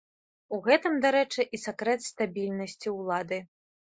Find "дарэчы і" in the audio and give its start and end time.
1.03-1.59